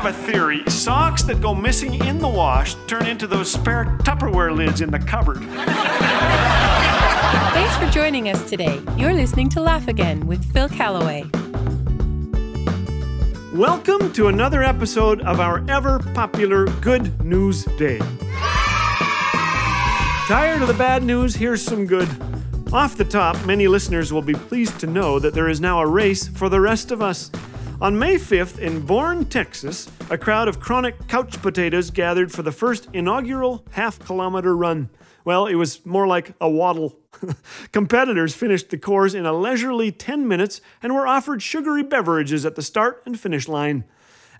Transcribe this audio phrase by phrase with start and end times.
[0.00, 4.56] have a theory socks that go missing in the wash turn into those spare Tupperware
[4.56, 5.38] lids in the cupboard.
[7.52, 8.80] Thanks for joining us today.
[8.96, 11.24] You're listening to Laugh Again with Phil Callaway.
[13.52, 17.98] Welcome to another episode of our ever popular Good News Day.
[20.28, 21.34] Tired of the bad news?
[21.34, 22.08] Here's some good.
[22.72, 25.86] Off the top, many listeners will be pleased to know that there is now a
[25.88, 27.32] race for the rest of us.
[27.80, 32.50] On May 5th in Bourne, Texas, a crowd of chronic couch potatoes gathered for the
[32.50, 34.90] first inaugural half kilometer run.
[35.24, 36.98] Well, it was more like a waddle.
[37.72, 42.56] Competitors finished the course in a leisurely 10 minutes and were offered sugary beverages at
[42.56, 43.84] the start and finish line.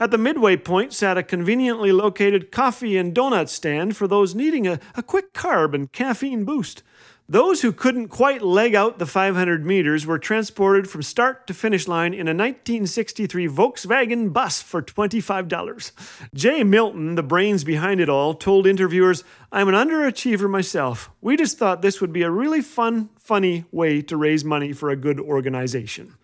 [0.00, 4.66] At the midway point sat a conveniently located coffee and donut stand for those needing
[4.66, 6.82] a, a quick carb and caffeine boost.
[7.30, 11.86] Those who couldn't quite leg out the 500 meters were transported from start to finish
[11.86, 15.92] line in a 1963 Volkswagen bus for $25.
[16.32, 21.10] Jay Milton, the brains behind it all, told interviewers, I'm an underachiever myself.
[21.20, 24.88] We just thought this would be a really fun, funny way to raise money for
[24.88, 26.14] a good organization.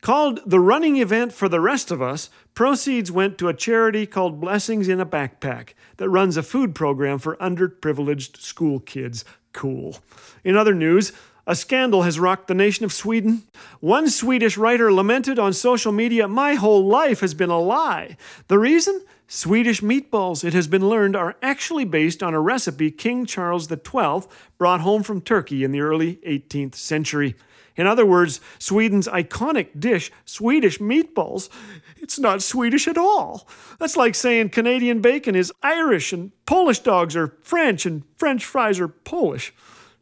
[0.00, 4.40] Called the running event for the rest of us, proceeds went to a charity called
[4.40, 9.24] Blessings in a Backpack that runs a food program for underprivileged school kids
[9.58, 9.98] cool.
[10.44, 11.12] In other news,
[11.48, 13.42] a scandal has rocked the nation of Sweden.
[13.80, 18.18] One Swedish writer lamented on social media, My whole life has been a lie.
[18.48, 19.02] The reason?
[19.26, 24.28] Swedish meatballs, it has been learned, are actually based on a recipe King Charles XII
[24.58, 27.34] brought home from Turkey in the early 18th century.
[27.76, 31.48] In other words, Sweden's iconic dish, Swedish meatballs,
[31.96, 33.48] it's not Swedish at all.
[33.78, 38.80] That's like saying Canadian bacon is Irish and Polish dogs are French and French fries
[38.80, 39.54] are Polish.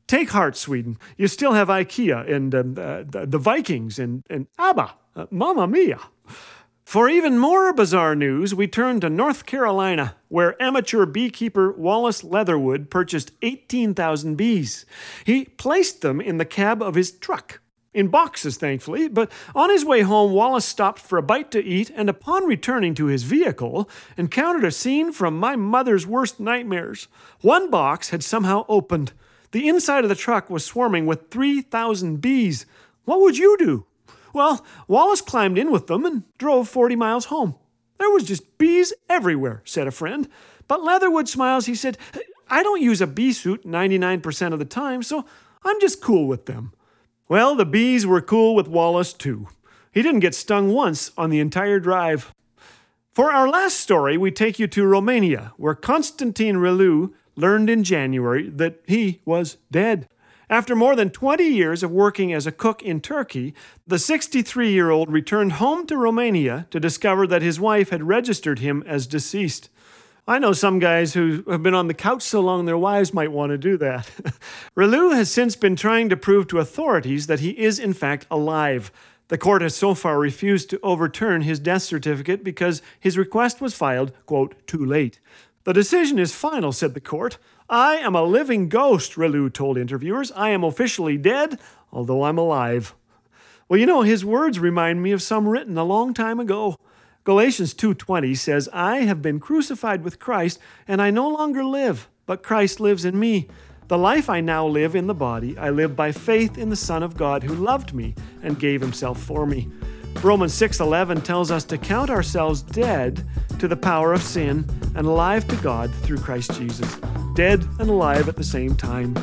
[0.07, 0.99] Take heart, Sweden.
[1.17, 4.95] You still have IKEA and um, uh, the Vikings and, and ABBA.
[5.17, 5.99] Uh, Mamma mia.
[6.85, 12.91] For even more bizarre news, we turn to North Carolina, where amateur beekeeper Wallace Leatherwood
[12.91, 14.87] purchased 18,000 bees.
[15.25, 17.61] He placed them in the cab of his truck
[17.97, 21.91] in boxes, thankfully, but on his way home, Wallace stopped for a bite to eat
[21.97, 27.09] and, upon returning to his vehicle, encountered a scene from my mother's worst nightmares.
[27.41, 29.13] One box had somehow opened.
[29.57, 32.67] The inside of the truck was swarming with 3,000 bees.
[33.07, 33.87] What would you do?
[34.35, 37.55] Well, Wallace climbed in with them and drove 40 miles home.
[37.99, 40.29] There was just bees everywhere, said a friend.
[40.69, 41.65] But Leatherwood smiles.
[41.65, 41.97] He said,
[42.51, 45.25] I don't use a bee suit 99% of the time, so
[45.65, 46.75] I'm just cool with them.
[47.27, 49.49] Well, the bees were cool with Wallace too.
[49.91, 52.31] He didn't get stung once on the entire drive.
[53.15, 58.49] For our last story, we take you to Romania, where Constantin Reliu learned in January
[58.49, 60.09] that he was dead.
[60.49, 63.53] After more than 20 years of working as a cook in Turkey,
[63.87, 68.61] the 63 year old returned home to Romania to discover that his wife had registered
[68.61, 69.71] him as deceased.
[70.29, 73.31] I know some guys who have been on the couch so long their wives might
[73.31, 74.11] want to do that.
[74.77, 78.91] Reliu has since been trying to prove to authorities that he is in fact alive.
[79.29, 83.75] The court has so far refused to overturn his death certificate because his request was
[83.75, 85.19] filed, quote, too late.
[85.67, 87.39] The decision is final, said the court.
[87.69, 90.31] I am a living ghost, Reliu told interviewers.
[90.31, 91.59] I am officially dead,
[91.93, 92.95] although I'm alive.
[93.69, 96.77] Well, you know, his words remind me of some written a long time ago.
[97.25, 102.45] Galatians 2:20 says, "I have been crucified with Christ, and I no longer live, but
[102.45, 103.49] Christ lives in me.
[103.89, 107.03] The life I now live in the body, I live by faith in the Son
[107.03, 109.69] of God who loved me and gave himself for me."
[110.23, 113.27] Romans 6:11 tells us to count ourselves dead
[113.59, 114.65] to the power of sin
[114.97, 116.97] and alive to God through Christ Jesus.
[117.35, 119.15] Dead and alive at the same time.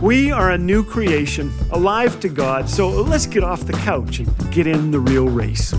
[0.00, 2.68] We are a new creation, alive to God.
[2.68, 5.74] So let's get off the couch and get in the real race.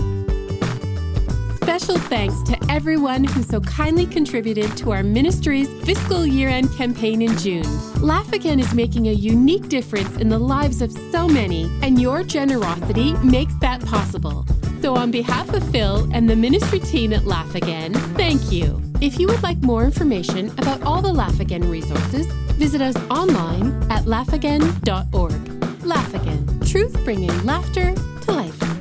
[1.56, 7.22] Special thanks to everyone who so kindly contributed to our ministry's fiscal year end campaign
[7.22, 7.66] in June.
[8.00, 12.22] Laugh Again is making a unique difference in the lives of so many, and your
[12.22, 14.46] generosity makes that possible.
[14.82, 18.91] So, on behalf of Phil and the ministry team at Laugh Again, thank you.
[19.02, 23.72] If you would like more information about all the Laugh Again resources, visit us online
[23.90, 25.84] at laughagain.org.
[25.84, 28.71] Laugh Again, truth bringing laughter to life.